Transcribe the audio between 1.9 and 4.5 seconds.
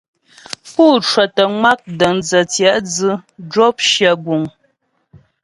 dəndzə̀ tyɛ̌'dzʉ zhwɔp shyə guŋ.